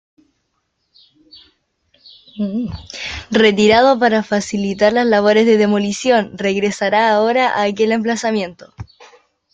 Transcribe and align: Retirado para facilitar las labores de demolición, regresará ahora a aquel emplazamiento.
Retirado 3.43 3.99
para 3.99 4.23
facilitar 4.23 4.91
las 4.93 5.05
labores 5.05 5.45
de 5.45 5.57
demolición, 5.57 6.31
regresará 6.39 7.11
ahora 7.11 7.49
a 7.55 7.65
aquel 7.65 7.91
emplazamiento. 7.91 8.73